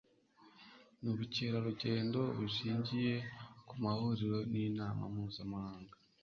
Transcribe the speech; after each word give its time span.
n'ubukerarugendo 1.01 2.19
bushingiye 2.37 3.13
ku 3.67 3.73
mahuriro 3.83 4.39
n'inama 4.51 5.01
mpuzamahanga 5.13 5.93